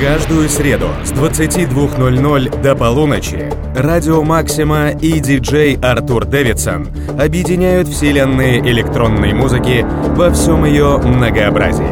Каждую 0.00 0.48
среду 0.48 0.88
с 1.04 1.12
22.00 1.12 2.62
до 2.62 2.74
полуночи 2.74 3.52
Радио 3.74 4.22
Максима 4.22 4.92
и 4.92 5.20
диджей 5.20 5.76
Артур 5.76 6.24
Дэвидсон 6.24 6.88
объединяют 7.20 7.86
вселенные 7.86 8.60
электронной 8.60 9.34
музыки 9.34 9.84
во 10.16 10.30
всем 10.30 10.64
ее 10.64 10.96
многообразии. 10.96 11.84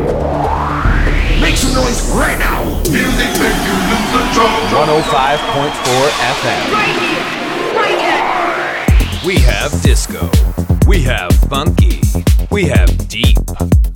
Make 1.42 1.54
some 1.54 1.74
noise 1.74 2.00
right 2.14 2.38
now. 2.38 2.64
Music 2.90 3.29
make 3.43 3.61
you 3.68 3.76
lose 3.90 4.09
control. 4.11 4.48
105.4 4.72 6.09
FM. 6.40 6.64
Right 6.72 6.96
here, 6.98 7.25
right 7.77 8.00
here. 8.00 9.27
We 9.27 9.36
have 9.40 9.70
disco. 9.82 10.30
We 10.86 11.02
have 11.02 11.30
funky. 11.50 12.07
We 12.57 12.65
have 12.65 13.07
deep. 13.07 13.38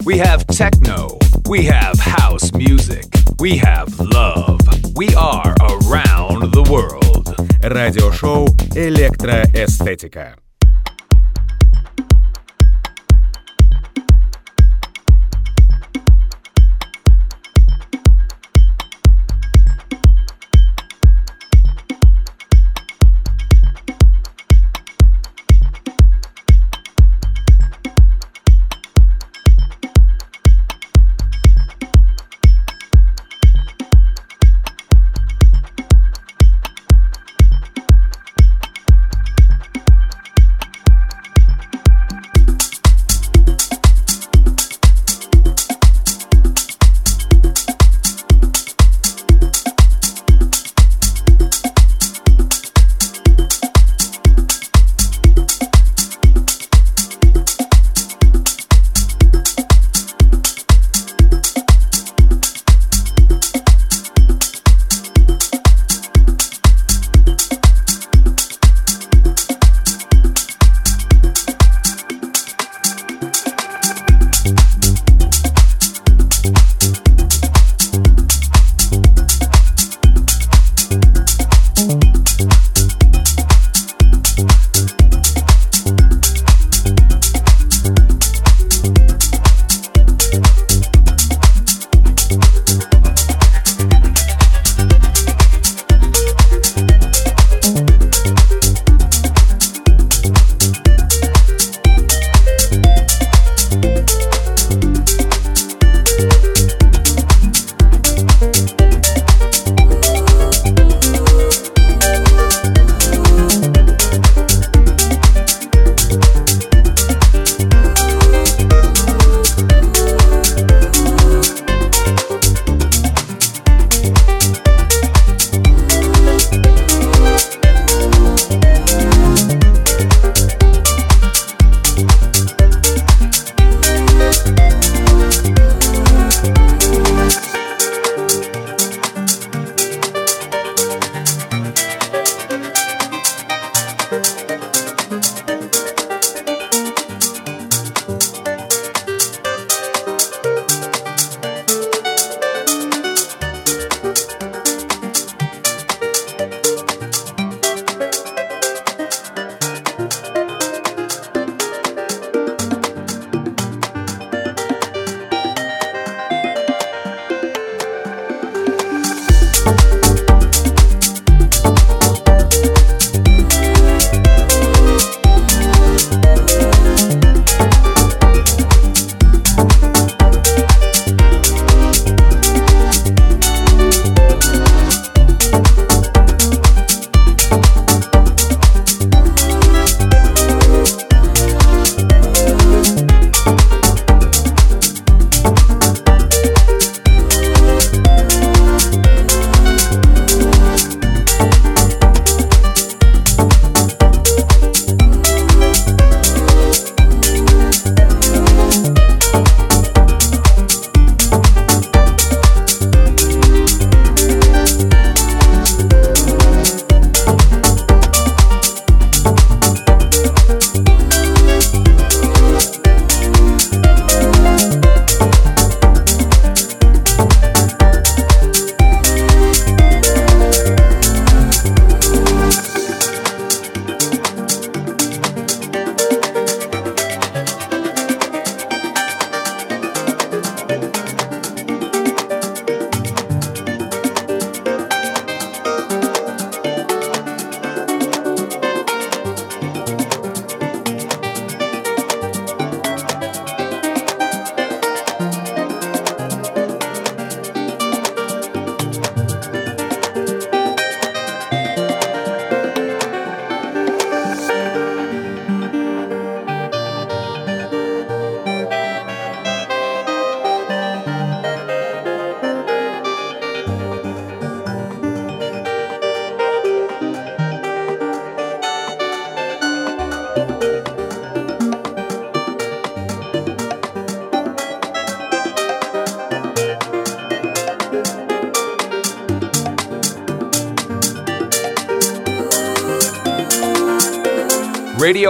We 0.05 0.17
have 0.17 0.45
techno. 0.47 1.17
We 1.47 1.65
have 1.65 1.99
house 1.99 2.51
music. 2.53 3.05
We 3.39 3.57
have 3.57 3.99
love. 3.99 4.59
We 4.95 5.13
are 5.15 5.55
around 5.59 6.51
the 6.53 6.63
world. 6.69 7.35
Радиошоу 7.61 8.47
«Электроэстетика». 8.75 10.35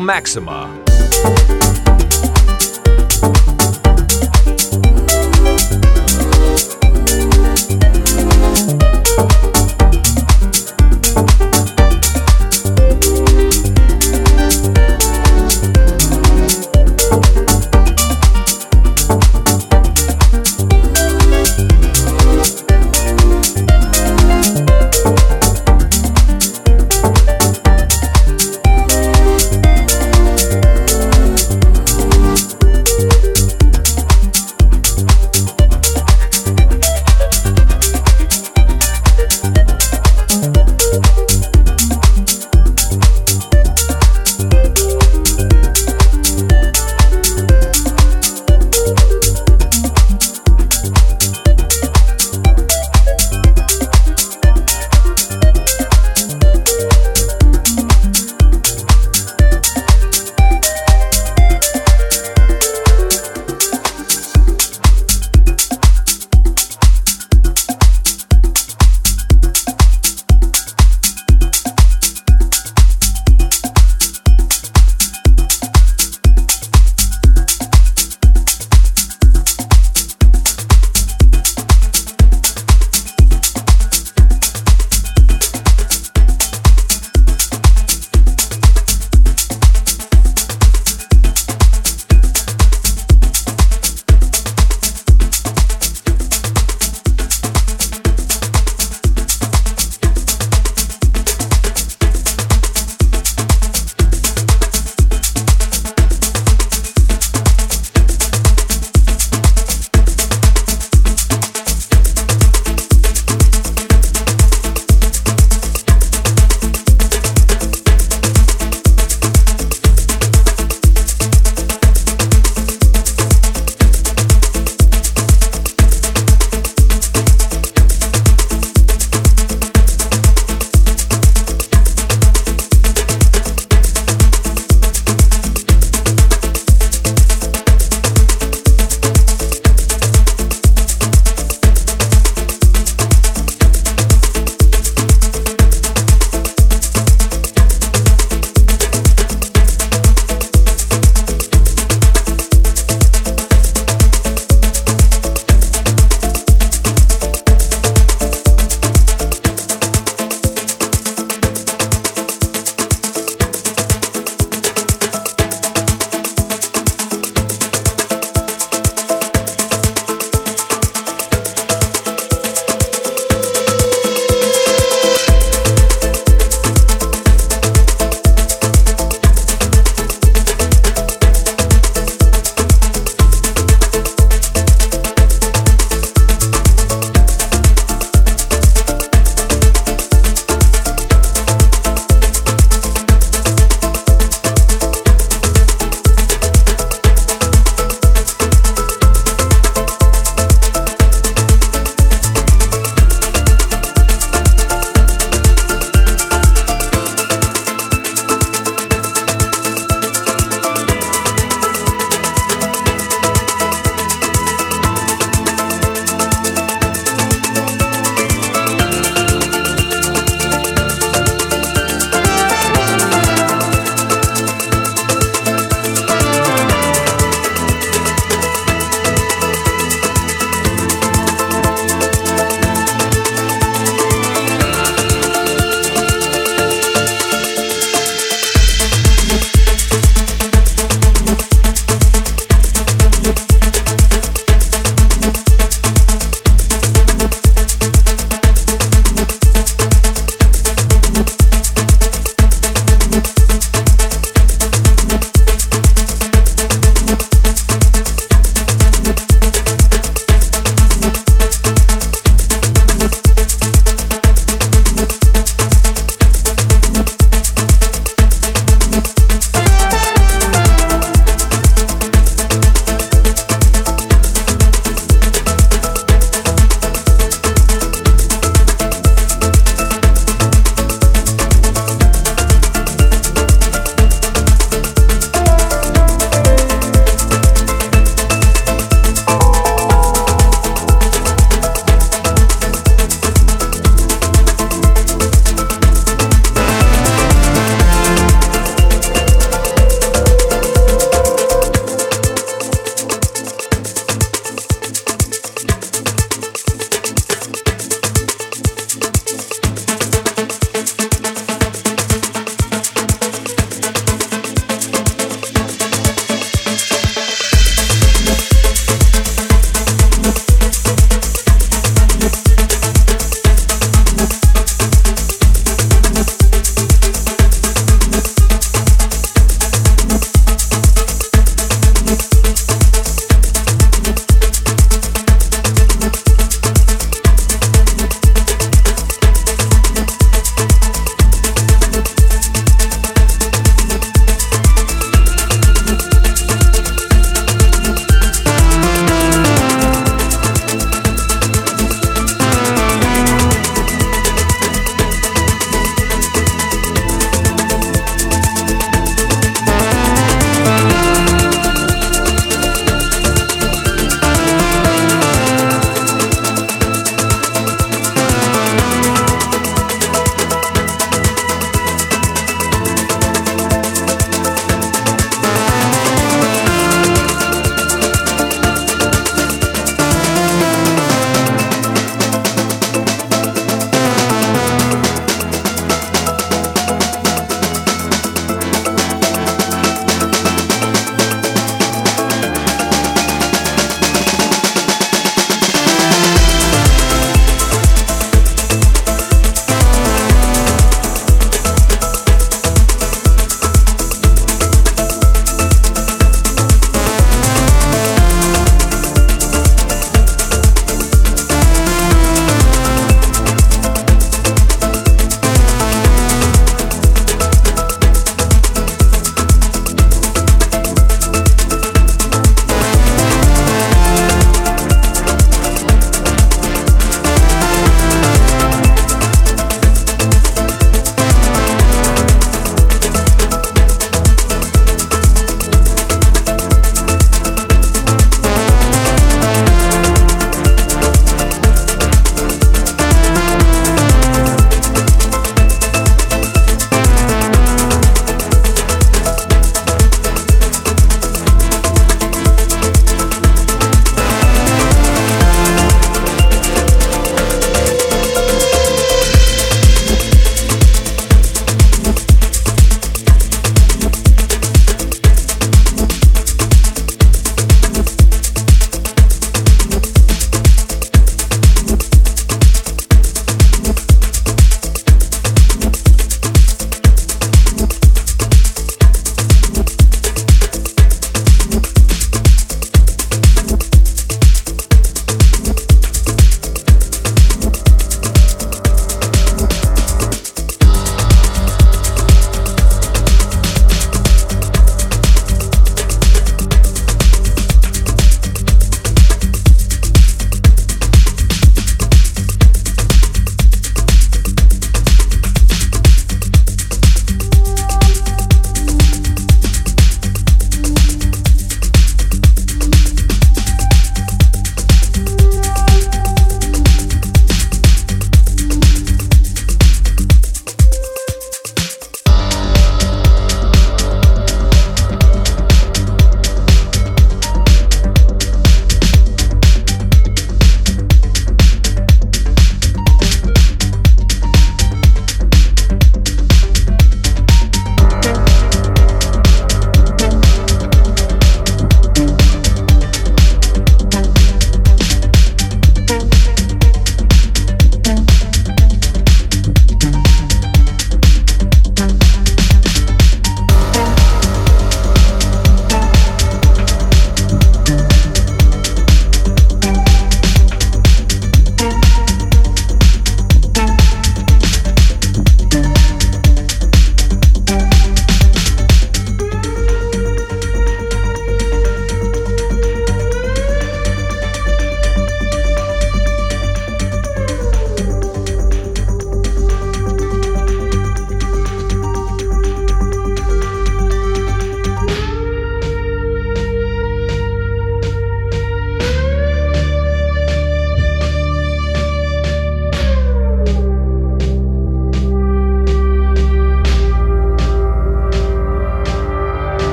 Maxima. 0.00 0.55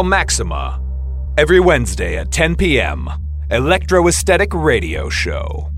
Radio 0.00 0.08
Maxima. 0.08 0.80
Every 1.36 1.60
Wednesday 1.60 2.16
at 2.16 2.30
10 2.30 2.56
p.m. 2.56 3.08
Electro 3.50 4.08
Esthetic 4.08 4.54
Radio 4.54 5.10
Show. 5.10 5.70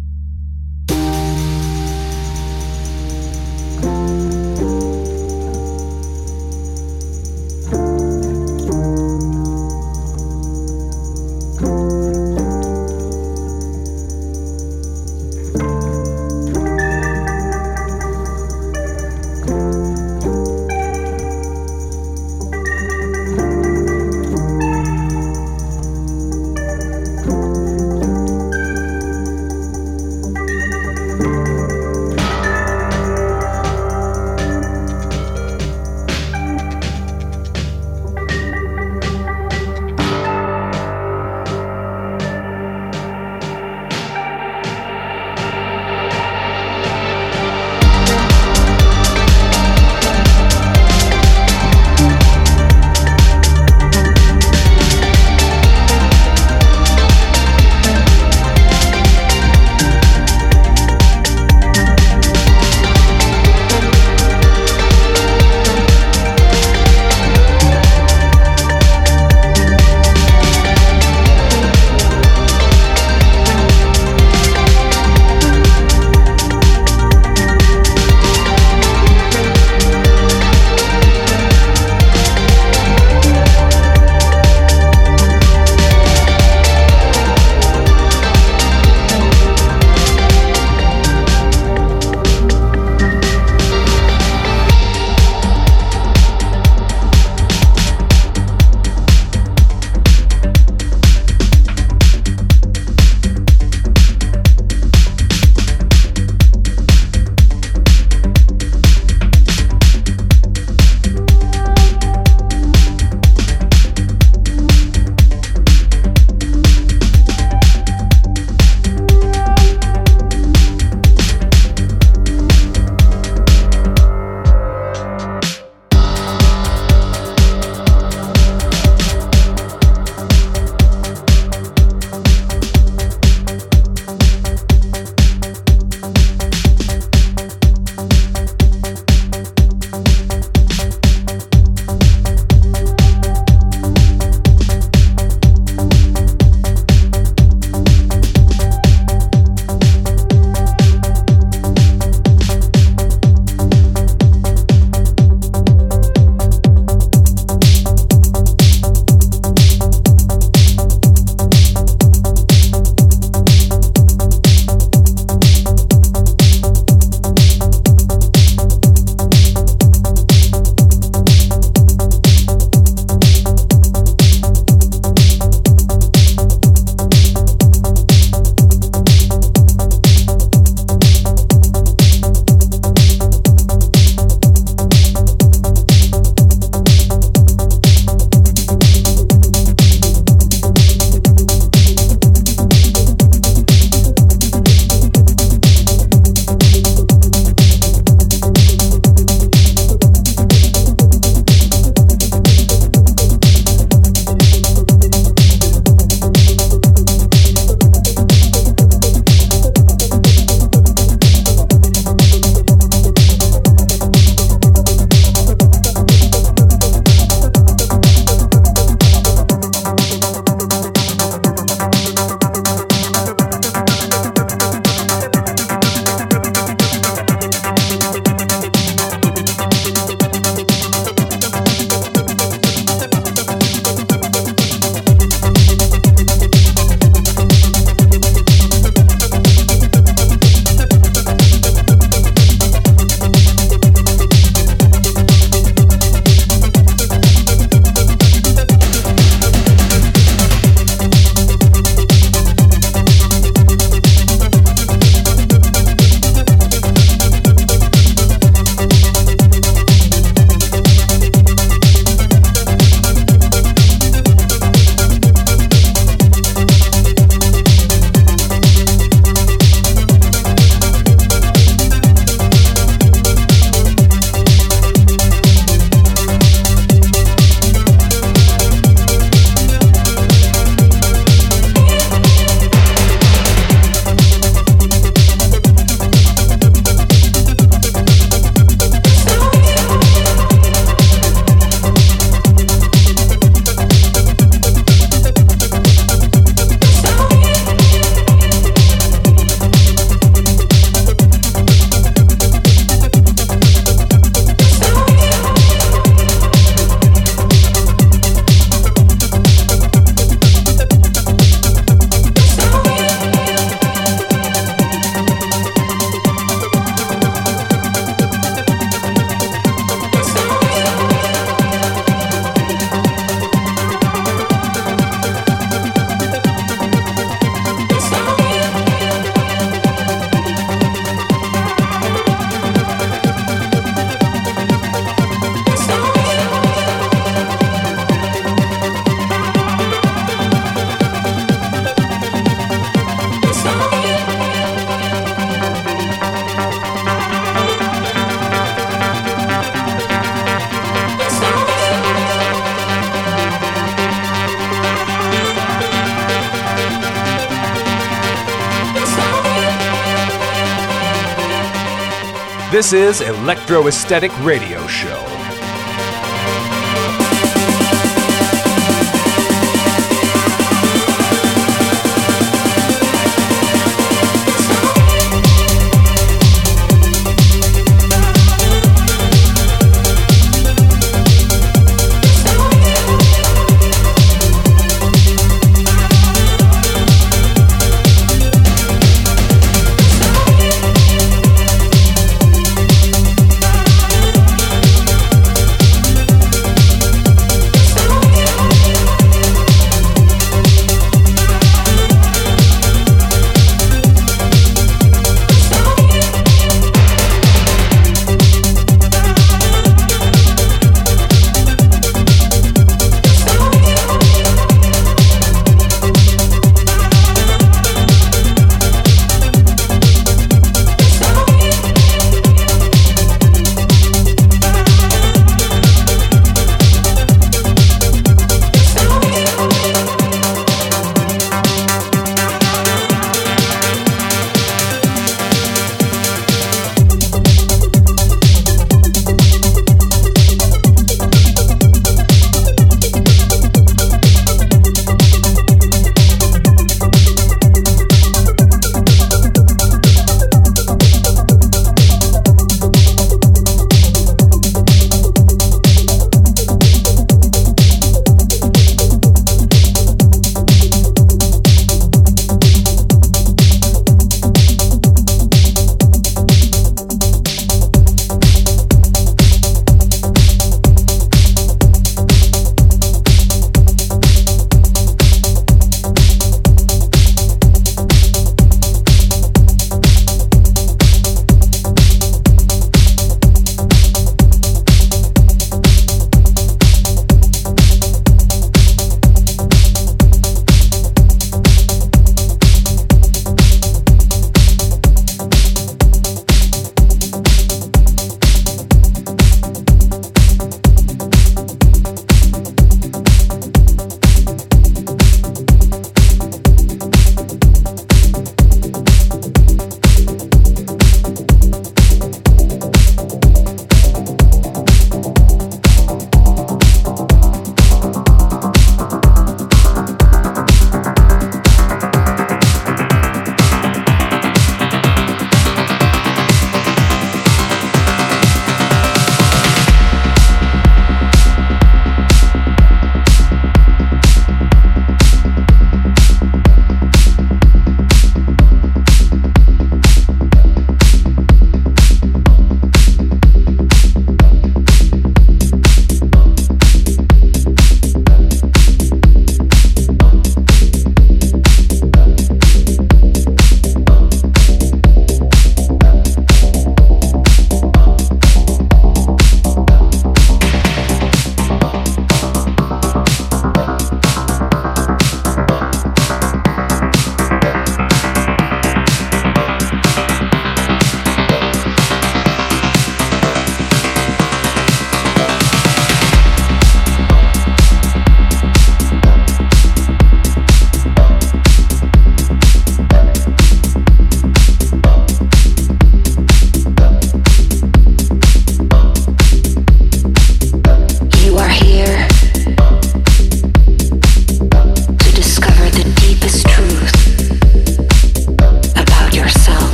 This 362.73 362.95
is 362.95 363.21
Electro 363.21 363.87
Esthetic 363.87 364.33
Radio 364.43 364.87
Show. 364.87 365.32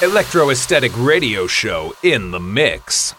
Unknown. 0.00 0.10
Electro 0.10 0.50
Esthetic 0.50 0.92
Radio 0.96 1.46
Show 1.46 1.94
in 2.02 2.30
the 2.30 2.40
mix. 2.40 3.14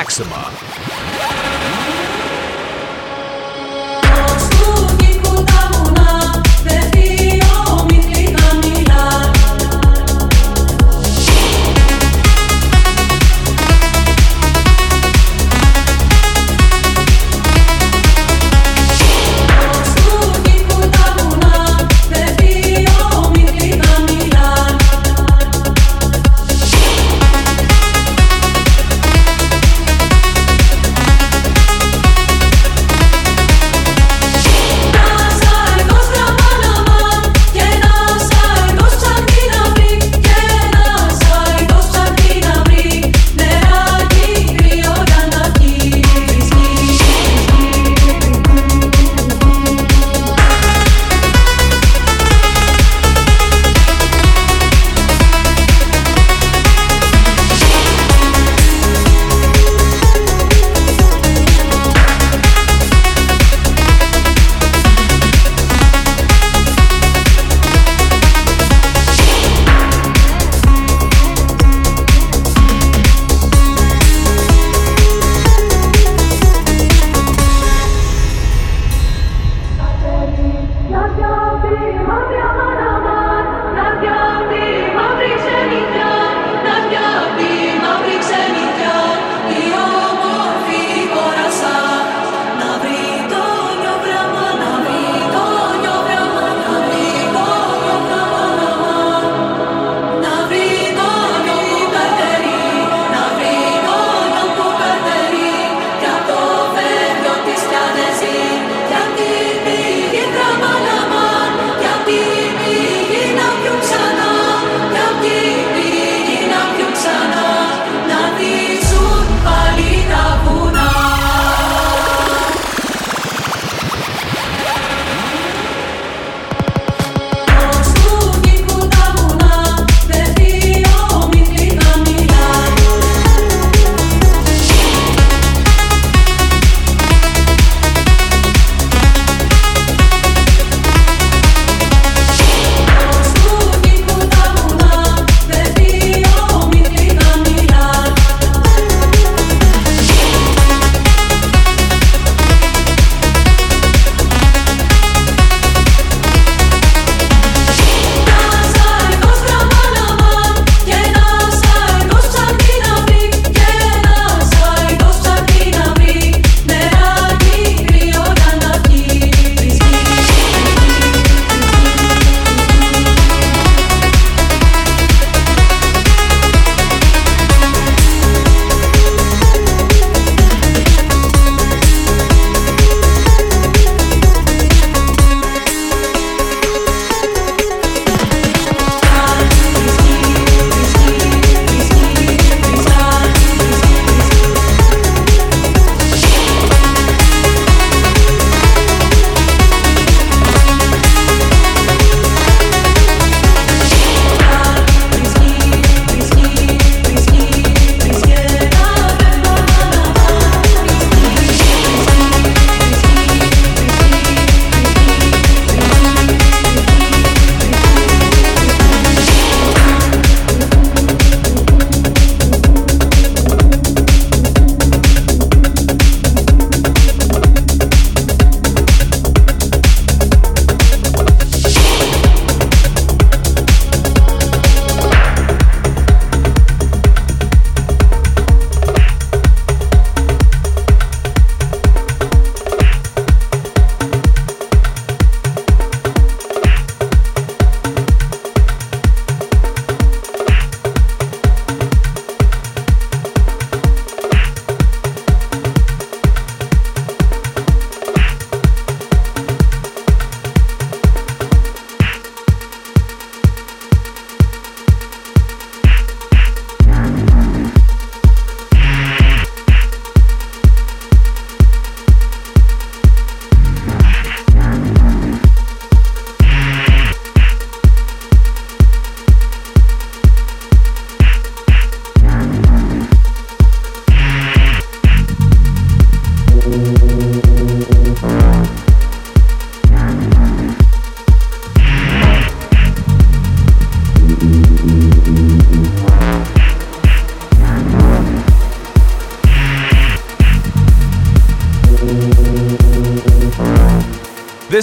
Maxima. 0.00 0.39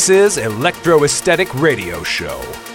This 0.07 0.37
is 0.37 0.45
Electro 0.45 1.03
Esthetic 1.03 1.53
Radio 1.55 2.01
Show. 2.01 2.66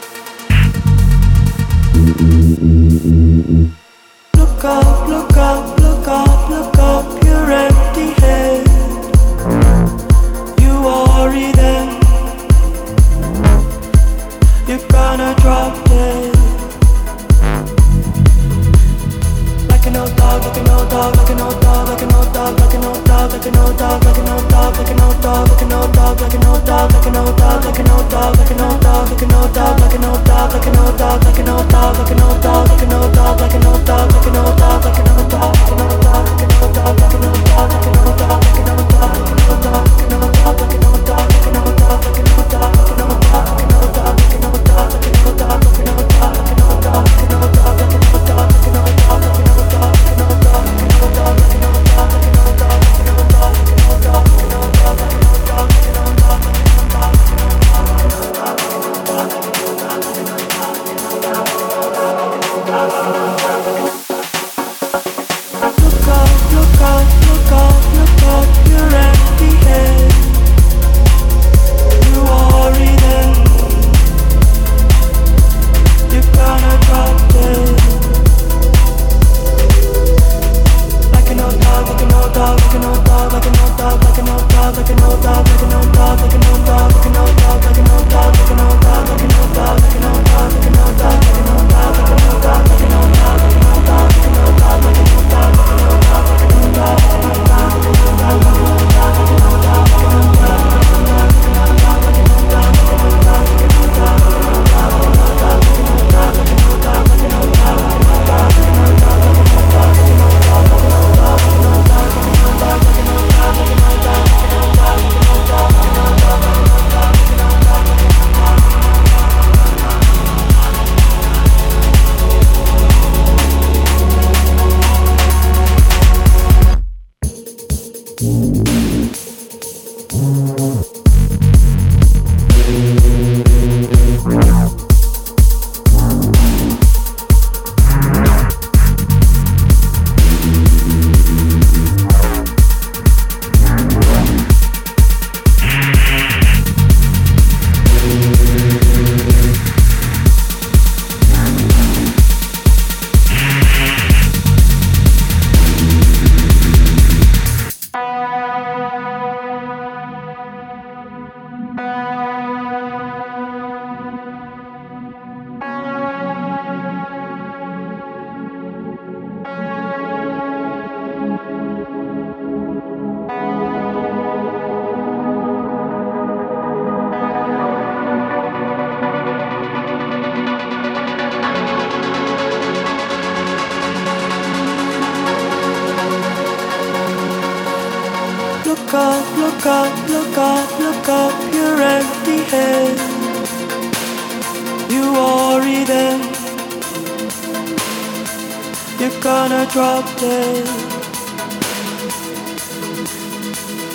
drop 199.73 200.05
dead. 200.21 200.69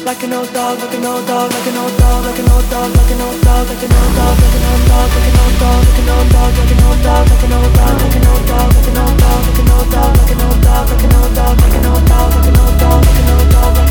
Like 0.05 0.23
an 0.23 0.34
old 0.34 0.51
dog, 0.51 0.80
like 0.82 0.95
an 0.97 1.05
old 1.05 1.28
dog, 1.28 1.51
like 1.53 1.67
an 1.67 1.78
old 1.78 1.97
dog, 1.99 2.25
like 2.25 2.39
an 2.39 2.49
old 2.49 2.67
dog, 2.71 2.89
like 2.97 3.11
an 3.13 3.21
old 3.21 3.41
dog, 3.45 3.67
like 3.69 3.84
an 3.86 3.93
old 3.93 4.13
dog, 4.17 4.38
like 4.41 4.57
an 4.57 4.65
old 4.65 4.84
dog, 4.89 5.09
like 5.13 5.28
an 5.30 5.38
old 5.38 5.53
dog, 5.61 5.78
like 5.78 6.01
an 6.01 6.09
old 6.09 6.23
dog, 6.25 6.57
like 6.57 6.71
an 6.71 6.82
old 6.82 7.03
dog, 7.03 7.30
like 7.30 7.43
an 7.43 7.53
old 7.53 7.73
dog, 7.78 7.93
like 7.93 8.15
an 8.15 8.17
old 8.17 8.17
dog, 8.17 8.17
like 8.17 8.17
an 8.17 8.25
old 8.25 8.45
dog, 8.47 8.65
like 8.67 8.88
an 8.88 8.97
old 8.97 9.17
dog, 9.19 9.38
like 9.38 9.57
an 9.57 9.69
old 9.69 9.89
dog, 9.91 10.17
like 10.17 10.32
an 10.32 10.41
old 10.41 10.61
dog, 10.65 10.89
like 10.89 11.03
an 11.03 11.15
old 11.15 11.36
dog, 11.36 11.61
like 11.61 11.78
an 11.78 11.86
old 11.86 12.07
dog, 12.09 12.32
like 12.34 12.47
an 12.47 12.57
old 12.57 12.80
dog, 12.80 13.05
like 13.05 13.19
an 13.19 13.30
old 13.30 13.51
dog. 13.51 13.86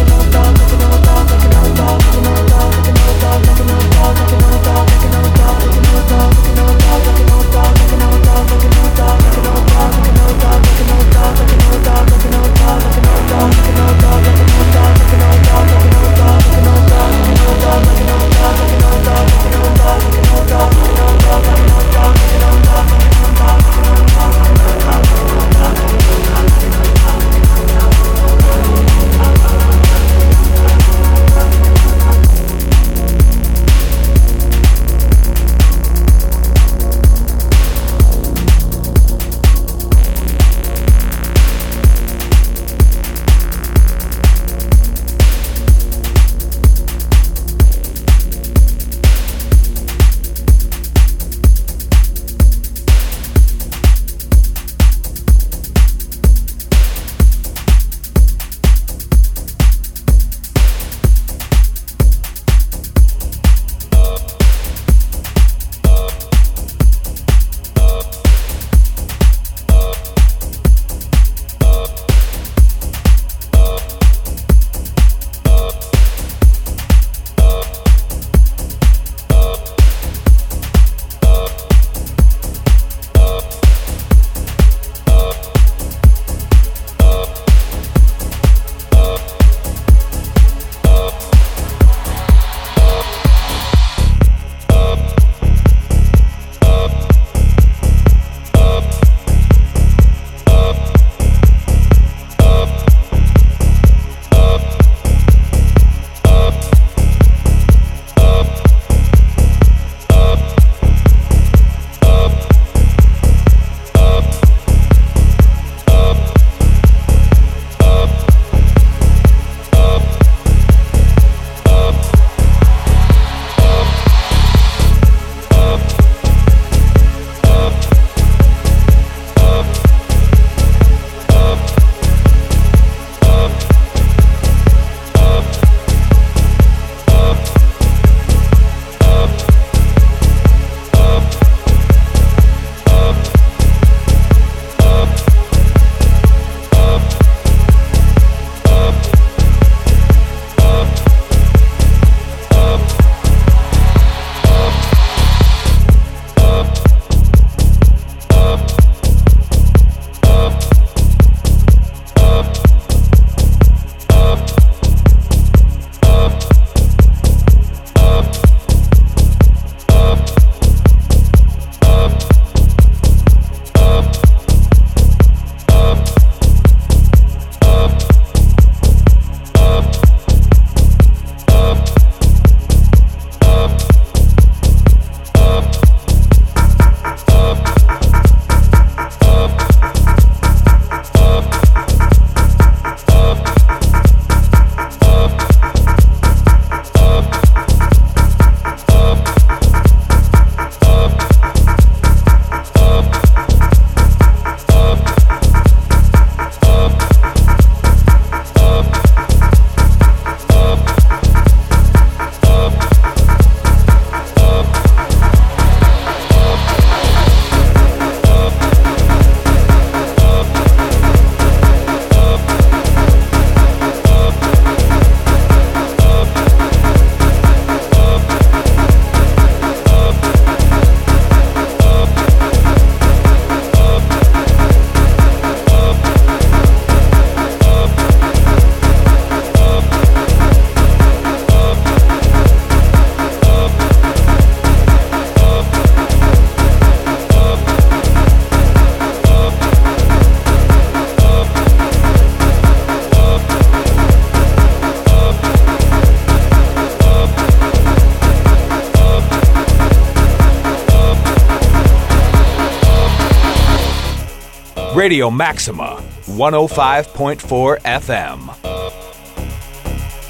Radio 265.07 265.31
Maxima, 265.31 266.03
105.4 266.27 267.79
FM. 267.83 268.51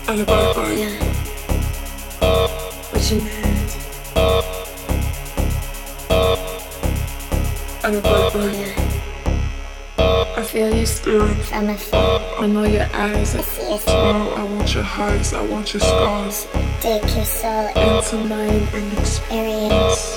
On 0.07 0.18
the 0.18 0.24
bye 0.27 0.53
What 2.91 3.11
you 3.11 3.16
need? 3.22 3.70
On 7.85 7.91
the 7.95 8.01
bye 8.03 8.74
I 10.37 10.43
feel 10.43 10.77
you 10.77 10.85
staring 10.85 11.35
from 11.37 11.70
afar. 11.70 12.20
I 12.39 12.47
know 12.47 12.64
your 12.64 12.87
eyes. 12.93 13.35
I 13.35 13.41
see 13.41 13.70
your 13.70 13.79
smile. 13.79 14.35
I 14.35 14.45
want 14.45 14.74
your 14.74 14.85
highs. 14.85 15.33
I 15.33 15.43
want 15.47 15.72
your 15.72 15.81
scars. 15.81 16.47
Take 16.83 17.16
your 17.16 17.24
soul 17.24 17.68
into 17.68 18.16
mine 18.29 18.68
and 18.74 18.99
experience 18.99 20.15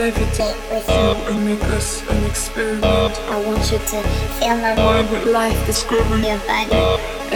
levitate 0.00 0.56
with 0.72 0.88
you 0.88 0.94
um, 0.94 1.16
and 1.28 1.44
make 1.44 1.62
us 1.76 2.00
an 2.08 2.24
experiment. 2.24 2.84
Um, 3.28 3.34
I 3.34 3.44
want 3.44 3.70
you 3.70 3.76
to 3.76 4.00
feel 4.40 4.56
my 4.56 4.74
mind 4.74 5.10
with 5.10 5.26
um, 5.26 5.32
life 5.32 5.66
discovering 5.66 6.24
your 6.24 6.38
body. 6.48 6.72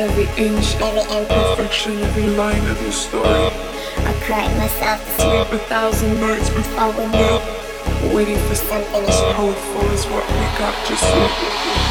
Every 0.01 0.25
inch, 0.43 0.75
every 0.81 1.05
imperfection, 1.15 1.99
every 1.99 2.29
line 2.41 2.65
of 2.69 2.81
your 2.81 2.93
story. 2.93 3.53
I 4.09 4.13
cried 4.25 4.57
myself 4.57 5.05
to 5.05 5.11
sleep 5.21 5.61
a 5.61 5.65
thousand 5.69 6.19
nights 6.19 6.49
before 6.49 6.89
we 6.93 7.07
met, 7.13 8.15
waiting 8.15 8.41
for 8.49 8.55
something 8.55 9.05
as 9.05 9.21
powerful 9.37 9.85
as 9.91 10.07
what 10.07 10.25
we 10.25 10.45
got 10.57 10.75
just 10.89 11.05
yet. 11.05 11.84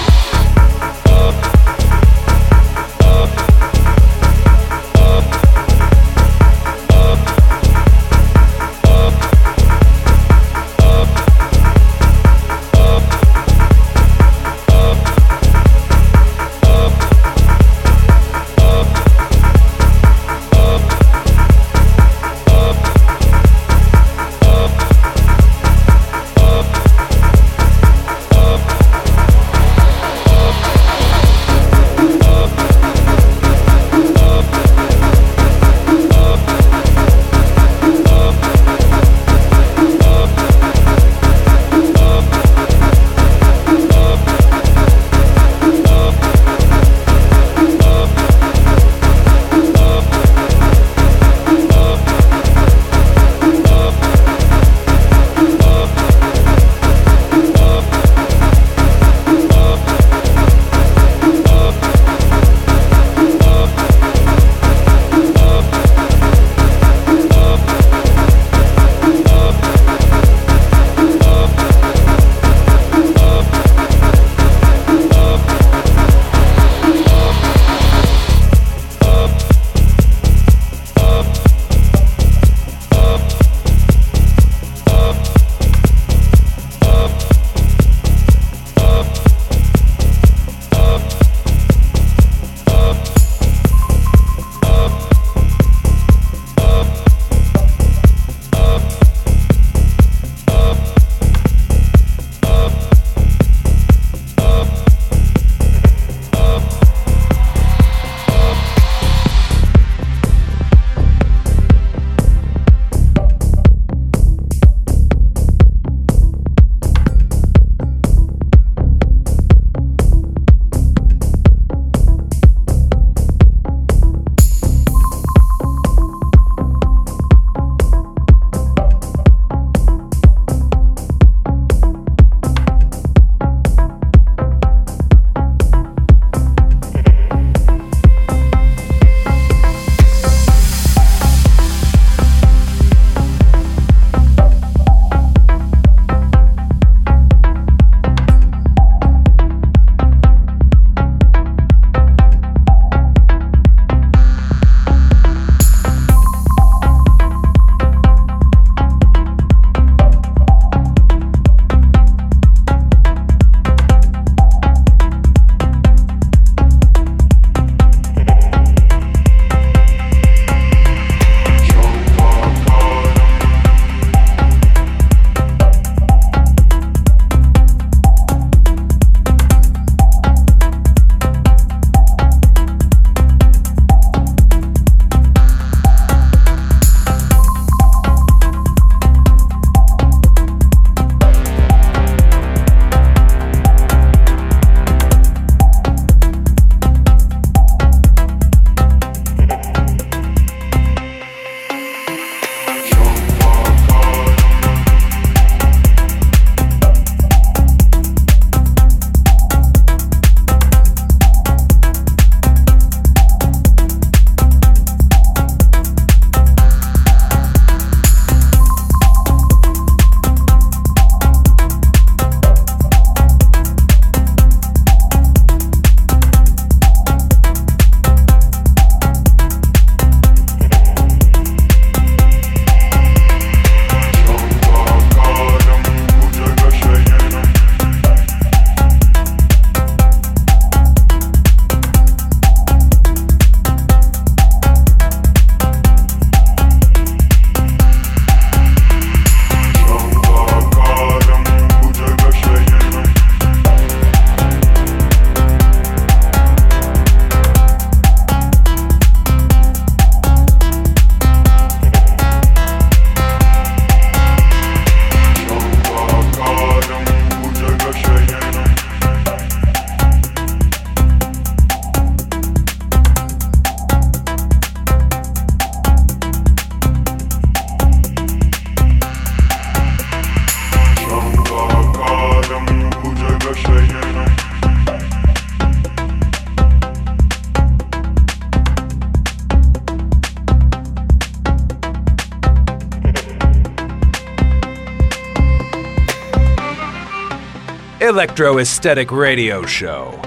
Aesthetic 298.83 299.13
radio 299.13 299.65
show. 299.65 300.22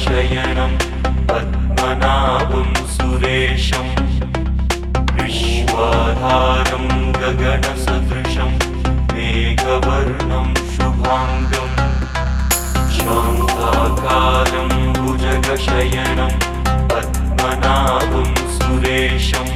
शयनम् 0.00 0.76
पद्मनाभं 1.28 2.68
Suresh 2.92 3.66
विश्वाधारं 5.16 6.86
गगनसदृशं 7.20 8.52
मेघवर्णं 9.12 10.48
शुभाङ्गं 10.74 11.74
शान्ताकारं 12.96 14.70
भुजगशयनं 15.00 16.32
पद्मनाभं 16.92 18.34
सुरेशं 18.56 19.48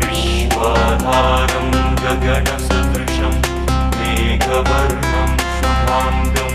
विश्वाधारं 0.00 1.70
गगनसदृशं 2.04 3.38
मेघवर्णं 4.00 5.36
शुभाङ्गम् 5.60 6.53